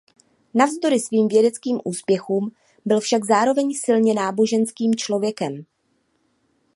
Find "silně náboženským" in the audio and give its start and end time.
3.73-4.95